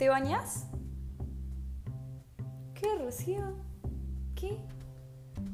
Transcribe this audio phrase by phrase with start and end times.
[0.00, 0.66] ¿Te bañas?
[2.72, 3.58] ¿Qué, Rocío?
[4.34, 4.56] ¿Qué?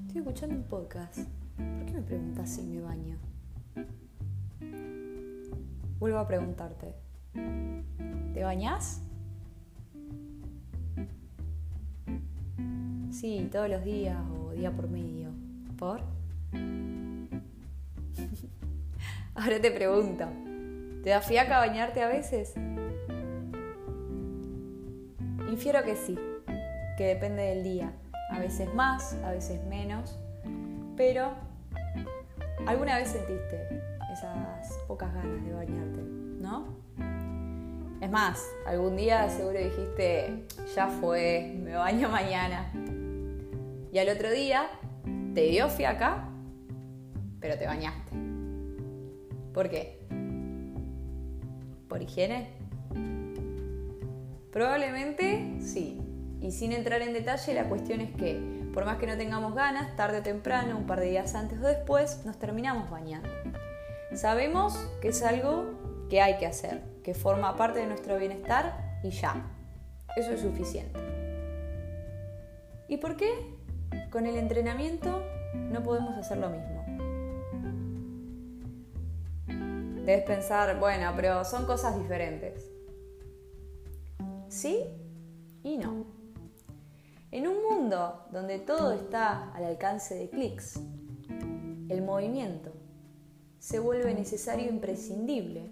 [0.07, 1.19] Estoy escuchando un podcast.
[1.57, 3.19] ¿Por qué me preguntas si me baño?
[5.99, 6.95] Vuelvo a preguntarte.
[8.35, 9.03] ¿Te bañas?
[13.11, 15.31] Sí, todos los días o día por medio.
[15.77, 16.03] ¿Por?
[19.35, 20.29] Ahora te pregunto.
[21.03, 22.55] ¿Te da fiaca bañarte a veces?
[25.49, 26.19] Infiero que sí,
[26.97, 27.93] que depende del día.
[28.31, 30.19] A veces más, a veces menos.
[30.97, 31.31] Pero,
[32.67, 33.81] ¿alguna vez sentiste
[34.13, 36.03] esas pocas ganas de bañarte?
[36.41, 36.77] ¿No?
[38.01, 42.71] Es más, algún día seguro dijiste, ya fue, me baño mañana.
[43.93, 44.69] Y al otro día
[45.35, 46.29] te dio fiaca,
[47.41, 48.17] pero te bañaste.
[49.55, 50.07] ¿Por qué?
[51.89, 52.56] ¿Por higiene?
[54.57, 56.01] Probablemente sí.
[56.41, 58.41] Y sin entrar en detalle, la cuestión es que,
[58.73, 61.67] por más que no tengamos ganas, tarde o temprano, un par de días antes o
[61.67, 63.29] después, nos terminamos bañando.
[64.15, 69.11] Sabemos que es algo que hay que hacer, que forma parte de nuestro bienestar y
[69.11, 69.45] ya.
[70.17, 70.99] Eso es suficiente.
[72.89, 73.29] ¿Y por qué
[74.09, 76.83] con el entrenamiento no podemos hacer lo mismo?
[80.07, 82.76] Debes pensar, bueno, pero son cosas diferentes.
[84.57, 84.79] Sí
[85.63, 86.07] y no.
[87.31, 90.81] En un mundo donde todo está al alcance de clics,
[91.91, 92.73] el movimiento
[93.59, 95.71] se vuelve necesario e imprescindible,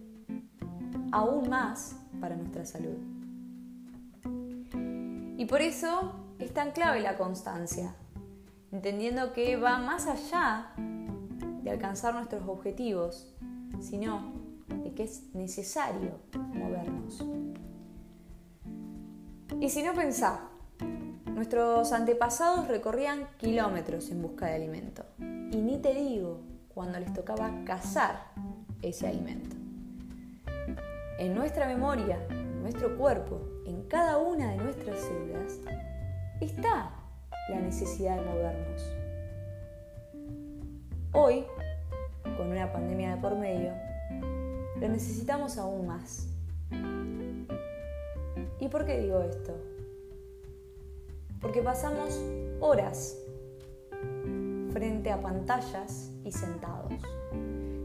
[1.13, 2.99] aún más para nuestra salud.
[5.39, 7.95] Y por eso es tan clave la constancia,
[8.71, 13.35] entendiendo que va más allá de alcanzar nuestros objetivos,
[13.81, 14.35] sino
[14.83, 16.19] de que es necesario
[16.53, 17.25] movernos.
[19.61, 20.41] Y si no pensá,
[21.27, 25.05] nuestros antepasados recorrían kilómetros en busca de alimento.
[25.19, 26.41] Y ni te digo
[26.75, 28.33] cuando les tocaba cazar
[28.83, 29.57] ese alimento.
[31.19, 35.61] En nuestra memoria, en nuestro cuerpo, en cada una de nuestras células,
[36.41, 36.91] está
[37.49, 38.83] la necesidad de movernos.
[41.13, 41.45] Hoy,
[42.37, 43.73] con una pandemia de por medio,
[44.81, 46.27] lo necesitamos aún más.
[48.59, 49.55] ¿Y por qué digo esto?
[51.41, 52.21] Porque pasamos
[52.61, 53.19] horas
[54.73, 56.93] frente a pantallas y sentados.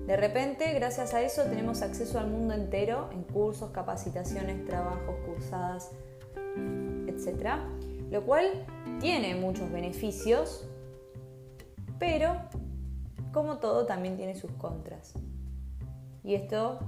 [0.08, 5.92] De repente, gracias a eso, tenemos acceso al mundo entero en cursos, capacitaciones, trabajos, cursadas,
[7.06, 7.58] etc.
[8.10, 8.66] Lo cual
[9.00, 10.68] tiene muchos beneficios,
[12.00, 12.38] pero
[13.32, 15.14] como todo también tiene sus contras.
[16.24, 16.80] Y esto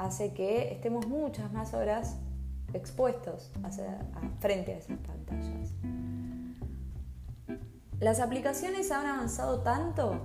[0.00, 2.16] hace que estemos muchas más horas
[2.72, 3.52] expuestos
[4.38, 5.74] frente a esas pantallas.
[8.00, 10.18] Las aplicaciones han avanzado tanto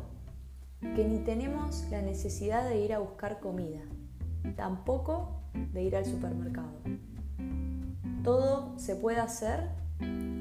[0.80, 3.82] que ni tenemos la necesidad de ir a buscar comida,
[4.56, 5.42] tampoco
[5.74, 6.72] de ir al supermercado.
[8.24, 9.72] Todo se puede hacer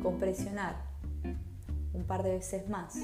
[0.01, 0.77] con presionar
[1.93, 2.95] un par de veces más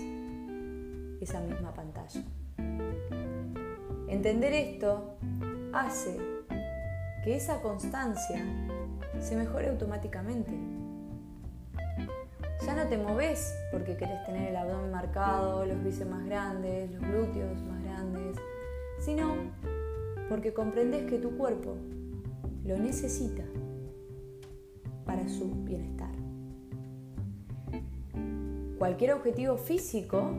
[1.21, 2.23] esa misma pantalla.
[4.07, 5.17] Entender esto
[5.73, 6.17] hace
[7.25, 8.45] que esa constancia
[9.19, 10.51] se mejore automáticamente.
[12.65, 17.03] Ya no te moves porque querés tener el abdomen marcado, los bíceps más grandes, los
[17.03, 18.37] glúteos más grandes,
[18.99, 19.35] sino
[20.29, 21.77] porque comprendes que tu cuerpo
[22.65, 23.45] lo necesita
[25.05, 26.11] para su bienestar.
[28.79, 30.31] Cualquier objetivo físico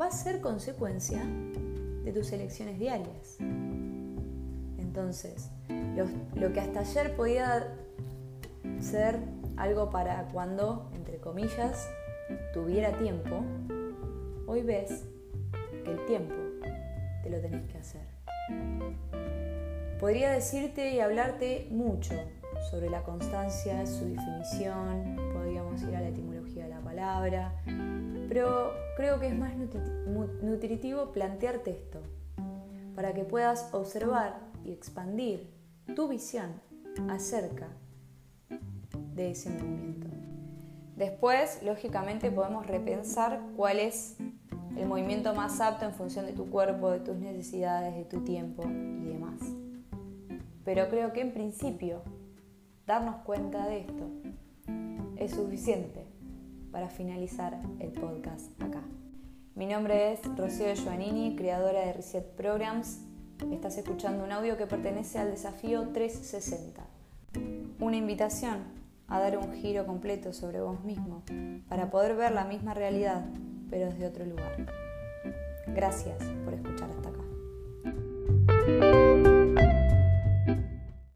[0.00, 1.24] va a ser consecuencia
[2.04, 3.38] de tus elecciones diarias.
[4.96, 5.50] Entonces,
[6.34, 7.68] lo, que hasta ayer podía
[8.80, 9.18] ser
[9.58, 11.86] algo para cuando, entre comillas,
[12.54, 13.42] tuviera tiempo,
[14.46, 15.04] hoy ves
[15.84, 16.34] que el tiempo
[17.22, 18.00] te lo tenés que hacer.
[20.00, 22.14] Podría decirte y hablarte mucho
[22.70, 27.52] sobre la constancia, su definición, podríamos ir a la etimología de la palabra,
[28.30, 29.52] pero creo que es más
[30.40, 32.00] nutritivo plantearte esto,
[32.96, 35.52] para que puedas observar y expandir
[35.94, 36.60] tu visión
[37.08, 37.68] acerca
[39.14, 40.08] de ese movimiento.
[40.96, 44.16] Después, lógicamente, podemos repensar cuál es
[44.76, 48.64] el movimiento más apto en función de tu cuerpo, de tus necesidades, de tu tiempo
[48.64, 49.40] y demás.
[50.64, 52.02] Pero creo que en principio,
[52.86, 54.10] darnos cuenta de esto
[55.16, 56.06] es suficiente
[56.72, 58.82] para finalizar el podcast acá.
[59.56, 63.00] Mi nombre es Rocío Giovannini, creadora de Reset Programs.
[63.50, 66.84] Estás escuchando un audio que pertenece al desafío 360.
[67.80, 68.58] Una invitación
[69.08, 71.22] a dar un giro completo sobre vos mismo
[71.70, 73.24] para poder ver la misma realidad,
[73.70, 74.66] pero desde otro lugar.
[75.68, 77.22] Gracias por escuchar hasta acá.